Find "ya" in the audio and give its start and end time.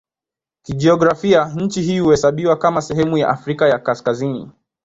3.17-3.29, 3.67-3.79